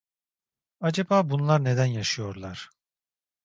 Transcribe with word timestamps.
Acaba 0.79 1.29
bunlar 1.29 1.63
neden 1.63 1.85
yaşıyorlar? 1.85 2.69